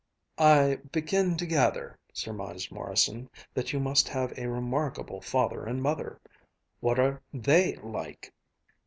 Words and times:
"I 0.39 0.77
begin 0.91 1.37
to 1.37 1.45
gather," 1.45 1.99
surmised 2.11 2.71
Morrison, 2.71 3.29
"that 3.53 3.71
you 3.71 3.79
must 3.79 4.07
have 4.09 4.35
a 4.35 4.49
remarkable 4.49 5.21
father 5.21 5.63
and 5.63 5.79
mother. 5.79 6.19
What 6.79 6.97
are 6.97 7.21
they 7.31 7.75
like?" 7.83 8.33